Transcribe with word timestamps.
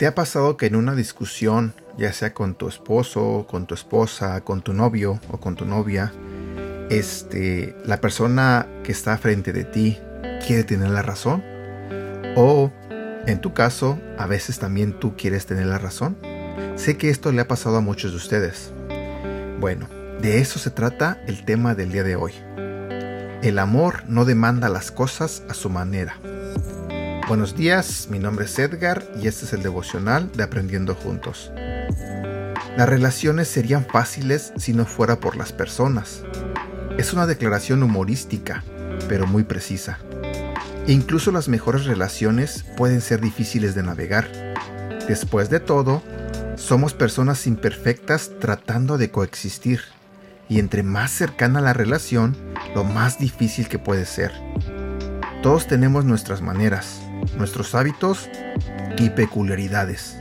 ¿Te 0.00 0.06
ha 0.06 0.14
pasado 0.14 0.56
que 0.56 0.64
en 0.64 0.76
una 0.76 0.94
discusión, 0.94 1.74
ya 1.98 2.10
sea 2.14 2.32
con 2.32 2.54
tu 2.54 2.68
esposo, 2.68 3.44
con 3.46 3.66
tu 3.66 3.74
esposa, 3.74 4.40
con 4.40 4.62
tu 4.62 4.72
novio 4.72 5.20
o 5.30 5.36
con 5.36 5.56
tu 5.56 5.66
novia, 5.66 6.10
este, 6.88 7.76
la 7.84 8.00
persona 8.00 8.66
que 8.82 8.92
está 8.92 9.18
frente 9.18 9.52
de 9.52 9.64
ti 9.64 9.98
quiere 10.46 10.64
tener 10.64 10.88
la 10.88 11.02
razón? 11.02 11.44
O, 12.34 12.72
en 13.30 13.40
tu 13.40 13.54
caso, 13.54 13.98
a 14.18 14.26
veces 14.26 14.58
también 14.58 14.92
tú 14.92 15.16
quieres 15.16 15.46
tener 15.46 15.66
la 15.66 15.78
razón. 15.78 16.16
Sé 16.76 16.96
que 16.96 17.10
esto 17.10 17.32
le 17.32 17.40
ha 17.40 17.48
pasado 17.48 17.76
a 17.76 17.80
muchos 17.80 18.10
de 18.10 18.16
ustedes. 18.16 18.72
Bueno, 19.58 19.88
de 20.20 20.38
eso 20.40 20.58
se 20.58 20.70
trata 20.70 21.22
el 21.26 21.44
tema 21.44 21.74
del 21.74 21.92
día 21.92 22.02
de 22.02 22.16
hoy. 22.16 22.32
El 23.42 23.58
amor 23.58 24.04
no 24.06 24.24
demanda 24.24 24.68
las 24.68 24.90
cosas 24.90 25.42
a 25.48 25.54
su 25.54 25.70
manera. 25.70 26.16
Buenos 27.28 27.56
días, 27.56 28.08
mi 28.10 28.18
nombre 28.18 28.46
es 28.46 28.58
Edgar 28.58 29.04
y 29.22 29.28
este 29.28 29.44
es 29.44 29.52
el 29.52 29.62
devocional 29.62 30.30
de 30.32 30.42
Aprendiendo 30.42 30.94
Juntos. 30.94 31.52
Las 32.76 32.88
relaciones 32.88 33.48
serían 33.48 33.86
fáciles 33.86 34.52
si 34.56 34.72
no 34.72 34.84
fuera 34.84 35.20
por 35.20 35.36
las 35.36 35.52
personas. 35.52 36.22
Es 36.98 37.12
una 37.12 37.26
declaración 37.26 37.82
humorística, 37.82 38.64
pero 39.08 39.26
muy 39.26 39.44
precisa. 39.44 39.98
E 40.86 40.92
incluso 40.92 41.30
las 41.30 41.48
mejores 41.48 41.84
relaciones 41.84 42.64
pueden 42.76 43.00
ser 43.00 43.20
difíciles 43.20 43.74
de 43.74 43.82
navegar. 43.82 44.28
Después 45.06 45.50
de 45.50 45.60
todo, 45.60 46.02
somos 46.56 46.94
personas 46.94 47.46
imperfectas 47.46 48.32
tratando 48.40 48.98
de 48.98 49.10
coexistir. 49.10 49.80
Y 50.48 50.58
entre 50.58 50.82
más 50.82 51.10
cercana 51.10 51.60
la 51.60 51.72
relación, 51.72 52.36
lo 52.74 52.84
más 52.84 53.18
difícil 53.18 53.68
que 53.68 53.78
puede 53.78 54.04
ser. 54.04 54.32
Todos 55.42 55.66
tenemos 55.66 56.04
nuestras 56.04 56.42
maneras, 56.42 57.00
nuestros 57.38 57.74
hábitos 57.74 58.28
y 58.98 59.10
peculiaridades. 59.10 60.16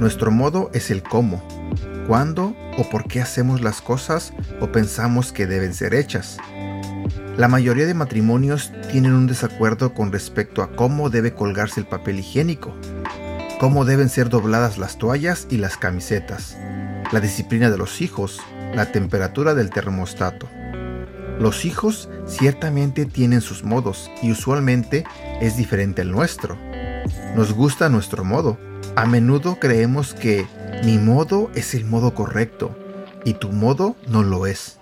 Nuestro 0.00 0.30
modo 0.30 0.70
es 0.72 0.90
el 0.90 1.02
cómo, 1.02 1.46
cuándo 2.06 2.56
o 2.78 2.88
por 2.88 3.08
qué 3.08 3.20
hacemos 3.20 3.60
las 3.60 3.82
cosas 3.82 4.32
o 4.60 4.72
pensamos 4.72 5.32
que 5.32 5.46
deben 5.46 5.74
ser 5.74 5.94
hechas. 5.94 6.38
La 7.36 7.48
mayoría 7.48 7.84
de 7.84 7.92
matrimonios 7.92 8.72
tienen 8.90 9.12
un 9.12 9.26
desacuerdo 9.26 9.92
con 9.92 10.10
respecto 10.10 10.62
a 10.62 10.72
cómo 10.74 11.10
debe 11.10 11.34
colgarse 11.34 11.80
el 11.80 11.86
papel 11.86 12.20
higiénico, 12.20 12.74
cómo 13.60 13.84
deben 13.84 14.08
ser 14.08 14.30
dobladas 14.30 14.78
las 14.78 14.96
toallas 14.96 15.46
y 15.50 15.58
las 15.58 15.76
camisetas, 15.76 16.56
la 17.12 17.20
disciplina 17.20 17.68
de 17.68 17.76
los 17.76 18.00
hijos, 18.00 18.40
la 18.74 18.90
temperatura 18.90 19.52
del 19.54 19.68
termostato. 19.68 20.48
Los 21.38 21.66
hijos 21.66 22.08
ciertamente 22.26 23.04
tienen 23.04 23.42
sus 23.42 23.64
modos 23.64 24.10
y 24.22 24.32
usualmente 24.32 25.04
es 25.42 25.58
diferente 25.58 26.00
al 26.00 26.12
nuestro. 26.12 26.56
Nos 27.34 27.52
gusta 27.52 27.90
nuestro 27.90 28.24
modo. 28.24 28.56
A 28.94 29.04
menudo 29.04 29.58
creemos 29.60 30.14
que 30.14 30.46
mi 30.84 30.96
modo 30.96 31.50
es 31.54 31.74
el 31.74 31.84
modo 31.84 32.14
correcto 32.14 32.74
y 33.26 33.34
tu 33.34 33.52
modo 33.52 33.94
no 34.08 34.22
lo 34.22 34.46
es. 34.46 34.78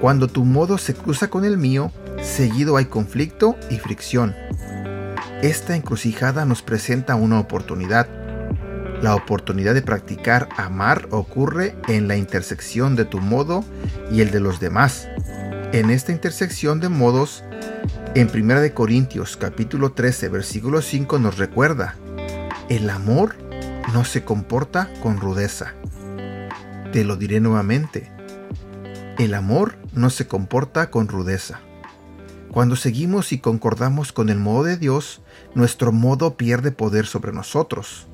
Cuando 0.00 0.28
tu 0.28 0.44
modo 0.44 0.78
se 0.78 0.94
cruza 0.94 1.28
con 1.28 1.44
el 1.44 1.58
mío, 1.58 1.90
seguido 2.22 2.76
hay 2.76 2.84
conflicto 2.84 3.56
y 3.68 3.78
fricción. 3.78 4.34
Esta 5.42 5.74
encrucijada 5.74 6.44
nos 6.44 6.62
presenta 6.62 7.16
una 7.16 7.40
oportunidad. 7.40 8.08
La 9.02 9.16
oportunidad 9.16 9.74
de 9.74 9.82
practicar 9.82 10.48
amar 10.56 11.08
ocurre 11.10 11.74
en 11.88 12.06
la 12.06 12.16
intersección 12.16 12.94
de 12.94 13.06
tu 13.06 13.20
modo 13.20 13.64
y 14.12 14.20
el 14.20 14.30
de 14.30 14.40
los 14.40 14.60
demás, 14.60 15.08
en 15.72 15.90
esta 15.90 16.12
intersección 16.12 16.80
de 16.80 16.88
modos, 16.88 17.42
en 18.14 18.30
1 18.32 18.74
Corintios 18.74 19.36
capítulo 19.36 19.92
13 19.92 20.28
versículo 20.28 20.80
5 20.80 21.18
nos 21.18 21.38
recuerda, 21.38 21.96
el 22.68 22.88
amor 22.88 23.36
no 23.92 24.04
se 24.04 24.24
comporta 24.24 24.90
con 25.02 25.20
rudeza. 25.20 25.74
Te 26.92 27.04
lo 27.04 27.16
diré 27.16 27.40
nuevamente, 27.40 28.10
el 29.18 29.34
amor 29.34 29.76
no 29.98 30.10
se 30.10 30.26
comporta 30.26 30.90
con 30.90 31.08
rudeza. 31.08 31.60
Cuando 32.50 32.76
seguimos 32.76 33.32
y 33.32 33.38
concordamos 33.38 34.12
con 34.12 34.30
el 34.30 34.38
modo 34.38 34.64
de 34.64 34.76
Dios, 34.76 35.20
nuestro 35.54 35.92
modo 35.92 36.36
pierde 36.36 36.72
poder 36.72 37.06
sobre 37.06 37.32
nosotros. 37.32 38.06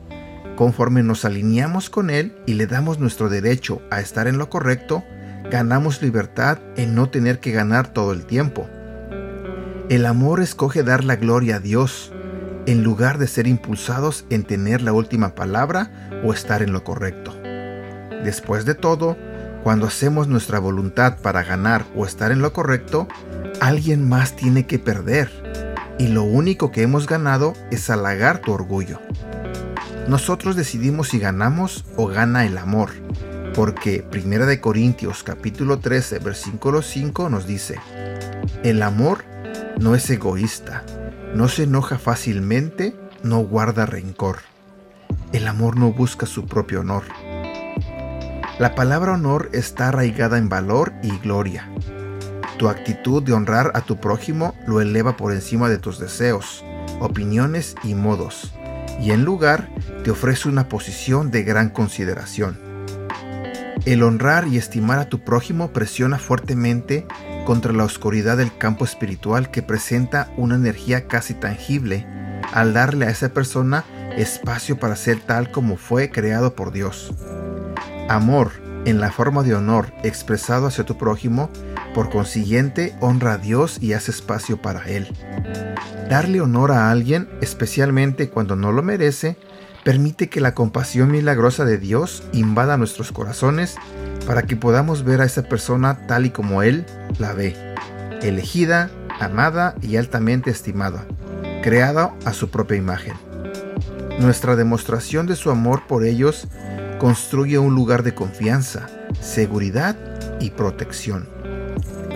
Conforme 0.57 1.03
nos 1.03 1.25
alineamos 1.25 1.91
con 1.91 2.11
Él 2.11 2.37
y 2.47 2.55
le 2.55 2.67
damos 2.67 2.99
nuestro 2.99 3.29
derecho 3.29 3.81
a 3.91 4.01
estar 4.01 4.27
en 4.27 4.39
lo 4.39 4.51
correcto, 4.51 5.05
ganamos 5.51 6.03
libertad 6.03 6.59
en 6.77 6.95
no 6.95 7.11
tener 7.11 7.41
que 7.41 7.53
ganar 7.53 7.93
todo 7.93 8.13
el 8.13 8.25
tiempo. 8.25 8.69
El 9.89 10.07
amor 10.07 10.41
escoge 10.41 10.83
dar 10.83 11.05
la 11.05 11.17
gloria 11.17 11.57
a 11.57 11.61
Dios 11.61 12.13
en 12.67 12.83
lugar 12.83 13.19
de 13.19 13.27
ser 13.27 13.47
impulsados 13.47 14.25
en 14.31 14.45
tener 14.45 14.81
la 14.81 14.93
última 14.93 15.35
palabra 15.35 16.11
o 16.25 16.33
estar 16.33 16.63
en 16.63 16.73
lo 16.73 16.83
correcto. 16.83 17.35
Después 18.25 18.65
de 18.65 18.75
todo, 18.75 19.17
cuando 19.65 19.87
hacemos 19.87 20.29
nuestra 20.29 20.59
voluntad 20.59 21.17
para 21.23 21.43
ganar 21.43 21.87
o 21.97 22.05
estar 22.05 22.31
en 22.31 22.43
lo 22.43 22.53
correcto, 22.53 23.09
alguien 23.63 24.07
más 24.07 24.37
tiene 24.37 24.67
que 24.67 24.79
perder, 24.79 25.31
y 25.99 26.09
lo 26.09 26.23
único 26.23 26.71
que 26.71 26.83
hemos 26.83 27.07
ganado 27.07 27.55
es 27.71 27.89
halagar 27.89 28.41
tu 28.41 28.53
orgullo. 28.53 29.01
Nosotros 30.07 30.55
decidimos 30.55 31.09
si 31.09 31.19
ganamos 31.19 31.87
o 31.97 32.07
gana 32.07 32.45
el 32.45 32.59
amor, 32.59 32.91
porque 33.55 34.07
1 34.13 34.45
de 34.45 34.61
Corintios 34.61 35.23
capítulo 35.23 35.79
13 35.79 36.19
versículo 36.19 36.83
5 36.83 37.31
nos 37.31 37.47
dice, 37.47 37.81
el 38.63 38.83
amor 38.83 39.25
no 39.81 39.95
es 39.95 40.11
egoísta, 40.11 40.85
no 41.35 41.49
se 41.49 41.63
enoja 41.63 41.97
fácilmente, 41.97 42.95
no 43.23 43.39
guarda 43.39 43.87
rencor. 43.87 44.41
El 45.33 45.49
amor 45.49 45.79
no 45.79 45.91
busca 45.91 46.27
su 46.27 46.45
propio 46.45 46.81
honor. 46.81 47.05
La 48.61 48.77
palabra 48.77 49.15
honor 49.15 49.51
está 49.53 49.89
arraigada 49.89 50.39
en 50.39 50.49
valor 50.49 50.93
y 51.03 51.19
gloria. 51.19 51.69
Tu 52.57 52.69
actitud 52.69 53.21
de 53.21 53.33
honrar 53.33 53.73
a 53.75 53.81
tu 53.81 53.97
prójimo 53.97 54.55
lo 54.69 54.81
eleva 54.81 55.17
por 55.17 55.33
encima 55.33 55.69
de 55.69 55.79
tus 55.79 55.99
deseos, 55.99 56.65
opiniones 57.01 57.75
y 57.83 57.97
modos, 57.97 58.55
y 59.01 59.11
en 59.11 59.25
lugar 59.25 59.71
te 60.05 60.13
ofrece 60.13 60.49
una 60.49 60.69
posición 60.69 61.33
de 61.33 61.43
gran 61.43 61.69
consideración. 61.69 62.57
El 63.87 64.05
honrar 64.05 64.47
y 64.47 64.57
estimar 64.57 65.01
a 65.01 65.09
tu 65.09 65.25
prójimo 65.25 65.73
presiona 65.73 66.19
fuertemente 66.19 67.09
contra 67.45 67.73
la 67.73 67.83
oscuridad 67.83 68.37
del 68.37 68.57
campo 68.57 68.85
espiritual 68.85 69.51
que 69.51 69.63
presenta 69.63 70.31
una 70.37 70.55
energía 70.55 71.09
casi 71.09 71.35
tangible 71.35 72.07
al 72.53 72.73
darle 72.73 73.07
a 73.07 73.11
esa 73.11 73.31
persona 73.31 73.85
espacio 74.17 74.79
para 74.79 74.95
ser 74.95 75.19
tal 75.19 75.51
como 75.51 75.77
fue 75.77 76.11
creado 76.11 76.55
por 76.55 76.71
Dios. 76.71 77.13
Amor 78.09 78.53
en 78.85 79.01
la 79.01 79.11
forma 79.11 79.43
de 79.43 79.55
honor 79.55 79.93
expresado 80.03 80.67
hacia 80.67 80.85
tu 80.85 80.99
prójimo, 80.99 81.49
por 81.95 82.11
consiguiente 82.11 82.95
honra 83.01 83.35
a 83.35 83.39
Dios 83.39 83.79
y 83.81 83.95
hace 83.95 84.11
espacio 84.11 84.61
para 84.61 84.85
Él. 84.85 85.09
Darle 86.11 86.41
honor 86.41 86.73
a 86.73 86.91
alguien, 86.91 87.29
especialmente 87.41 88.29
cuando 88.29 88.57
no 88.57 88.73
lo 88.73 88.83
merece, 88.83 89.39
Permite 89.85 90.31
que 90.31 90.41
la 90.41 90.55
compasión 90.55 91.11
milagrosa 91.11 91.67
de 91.67 91.77
Dios 91.77 92.23
invada 92.33 92.79
nuestros 92.79 93.13
corazones 93.13 93.77
para 94.27 94.45
que 94.45 94.57
podamos 94.57 95.05
ver 95.05 95.21
a 95.21 95.27
esa 95.27 95.43
persona 95.43 96.07
tal 96.07 96.25
y 96.25 96.31
como 96.31 96.63
Él 96.63 96.87
la 97.19 97.35
ve, 97.35 97.55
elegida, 98.23 98.91
amada 99.21 99.75
y 99.83 99.99
altamente 99.99 100.51
estimada, 100.51 101.05
creada 101.63 102.15
a 102.25 102.33
su 102.33 102.49
propia 102.49 102.79
imagen. 102.79 103.13
Nuestra 104.19 104.57
demostración 104.57 105.27
de 105.27 105.37
su 105.37 105.51
amor 105.51 105.83
por 105.87 106.07
ellos 106.07 106.49
construye 107.05 107.59
un 107.59 107.75
lugar 107.75 108.03
de 108.03 108.15
confianza, 108.15 108.89
seguridad 109.21 109.95
y 110.41 110.53
protección. 110.53 111.29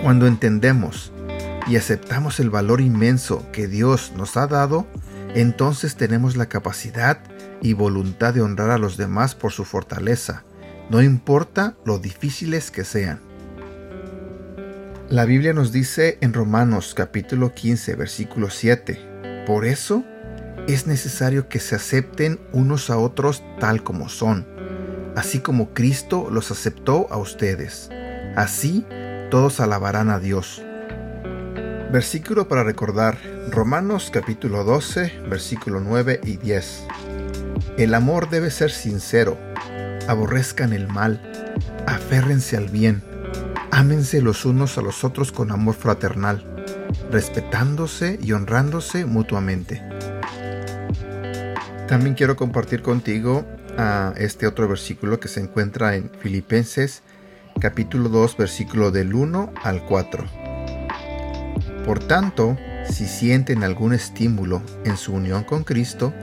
Cuando 0.01 0.25
entendemos 0.25 1.13
y 1.67 1.75
aceptamos 1.75 2.39
el 2.39 2.49
valor 2.49 2.81
inmenso 2.81 3.45
que 3.51 3.67
Dios 3.67 4.13
nos 4.17 4.35
ha 4.35 4.47
dado, 4.47 4.87
entonces 5.35 5.95
tenemos 5.95 6.35
la 6.35 6.47
capacidad 6.47 7.19
y 7.61 7.73
voluntad 7.73 8.33
de 8.33 8.41
honrar 8.41 8.71
a 8.71 8.79
los 8.79 8.97
demás 8.97 9.35
por 9.35 9.51
su 9.51 9.63
fortaleza, 9.63 10.43
no 10.89 11.03
importa 11.03 11.77
lo 11.85 11.99
difíciles 11.99 12.71
que 12.71 12.83
sean. 12.83 13.19
La 15.07 15.25
Biblia 15.25 15.53
nos 15.53 15.71
dice 15.71 16.17
en 16.21 16.33
Romanos 16.33 16.95
capítulo 16.95 17.53
15 17.53 17.93
versículo 17.93 18.49
7, 18.49 19.43
por 19.45 19.65
eso 19.65 20.03
es 20.67 20.87
necesario 20.87 21.47
que 21.47 21.59
se 21.59 21.75
acepten 21.75 22.39
unos 22.53 22.89
a 22.89 22.97
otros 22.97 23.43
tal 23.59 23.83
como 23.83 24.09
son, 24.09 24.47
así 25.15 25.39
como 25.39 25.73
Cristo 25.73 26.29
los 26.31 26.51
aceptó 26.51 27.07
a 27.11 27.17
ustedes. 27.17 27.89
Así 28.35 28.85
todos 29.29 29.59
alabarán 29.59 30.09
a 30.09 30.19
Dios. 30.19 30.63
Versículo 31.91 32.47
para 32.47 32.63
recordar, 32.63 33.17
Romanos 33.49 34.11
capítulo 34.13 34.63
12, 34.63 35.21
versículo 35.27 35.79
9 35.79 36.21
y 36.23 36.37
10. 36.37 36.83
El 37.77 37.93
amor 37.95 38.29
debe 38.29 38.51
ser 38.51 38.71
sincero, 38.71 39.37
aborrezcan 40.07 40.73
el 40.73 40.87
mal, 40.87 41.19
aférrense 41.87 42.57
al 42.57 42.69
bien, 42.69 43.01
ámense 43.71 44.21
los 44.21 44.45
unos 44.45 44.77
a 44.77 44.81
los 44.81 45.03
otros 45.03 45.31
con 45.31 45.51
amor 45.51 45.75
fraternal, 45.75 46.45
respetándose 47.11 48.19
y 48.21 48.33
honrándose 48.33 49.05
mutuamente. 49.05 49.98
También 51.89 52.13
quiero 52.13 52.35
compartir 52.35 52.83
contigo 52.83 53.47
a 53.75 54.13
este 54.15 54.45
otro 54.45 54.67
versículo 54.67 55.19
que 55.19 55.27
se 55.27 55.39
encuentra 55.39 55.95
en 55.95 56.11
Filipenses 56.19 57.01
capítulo 57.59 58.09
2 58.09 58.37
versículo 58.37 58.91
del 58.91 59.15
1 59.15 59.51
al 59.63 59.83
4. 59.87 60.23
Por 61.87 61.97
tanto, 61.97 62.55
si 62.87 63.07
sienten 63.07 63.63
algún 63.63 63.93
estímulo 63.93 64.61
en 64.85 64.97
su 64.97 65.13
unión 65.13 65.43
con 65.43 65.63
Cristo, 65.63 66.13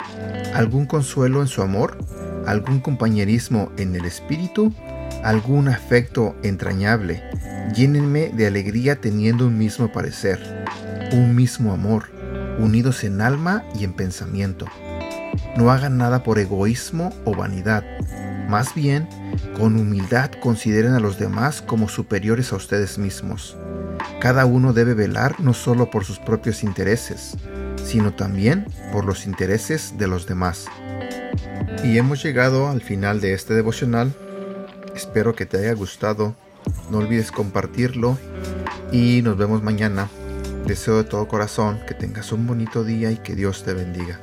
algún 0.55 0.87
consuelo 0.87 1.41
en 1.41 1.49
su 1.49 1.63
amor, 1.63 1.99
algún 2.47 2.79
compañerismo 2.79 3.73
en 3.77 3.97
el 3.97 4.05
Espíritu, 4.05 4.73
algún 5.25 5.67
afecto 5.67 6.37
entrañable, 6.45 7.25
llénenme 7.75 8.29
de 8.29 8.47
alegría 8.47 9.01
teniendo 9.01 9.49
un 9.49 9.59
mismo 9.59 9.91
parecer, 9.91 10.65
un 11.11 11.35
mismo 11.35 11.73
amor, 11.73 12.05
unidos 12.61 13.03
en 13.03 13.21
alma 13.21 13.65
y 13.77 13.83
en 13.83 13.95
pensamiento. 13.95 14.67
No 15.57 15.71
hagan 15.71 15.99
nada 15.99 16.23
por 16.23 16.39
egoísmo 16.39 17.13
o 17.25 17.35
vanidad, 17.35 17.85
más 18.49 18.75
bien, 18.77 19.09
con 19.59 19.77
humildad 19.77 20.31
consideren 20.41 20.93
a 20.93 21.01
los 21.01 21.19
demás 21.19 21.63
como 21.63 21.89
superiores 21.89 22.53
a 22.53 22.57
ustedes 22.57 22.97
mismos. 22.97 23.57
Cada 24.21 24.47
uno 24.47 24.73
debe 24.73 24.95
velar 24.95 25.41
no 25.41 25.53
solo 25.53 25.91
por 25.91 26.05
sus 26.05 26.21
propios 26.21 26.63
intereses, 26.63 27.37
sino 27.85 28.15
también 28.15 28.67
por 28.93 29.05
los 29.05 29.27
intereses 29.27 29.99
de 29.99 30.07
los 30.07 30.27
demás. 30.27 30.67
Y 31.83 31.99
hemos 31.99 32.23
llegado 32.23 32.69
al 32.69 32.83
final 32.83 33.21
de 33.21 33.35
este 33.35 33.53
devocional. 33.53 34.15
Espero 34.95 35.35
que 35.35 35.47
te 35.47 35.59
haya 35.59 35.73
gustado. 35.73 36.37
No 36.91 36.99
olvides 36.99 37.33
compartirlo 37.33 38.17
y 38.93 39.23
nos 39.23 39.37
vemos 39.37 39.63
mañana. 39.63 40.09
Deseo 40.67 40.99
de 40.99 41.05
todo 41.05 41.27
corazón 41.27 41.81
que 41.87 41.95
tengas 41.95 42.31
un 42.31 42.47
bonito 42.47 42.85
día 42.85 43.11
y 43.11 43.17
que 43.17 43.35
Dios 43.35 43.65
te 43.65 43.75
bendiga. 43.75 44.21